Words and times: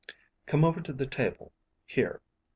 "Come 0.47 0.63
over 0.65 0.81
to 0.81 0.93
the 0.93 1.05
table. 1.05 1.53
Here." 1.85 2.23